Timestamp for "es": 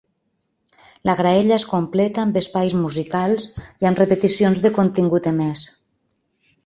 1.57-1.65